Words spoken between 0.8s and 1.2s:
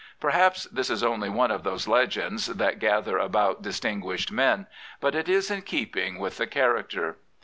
is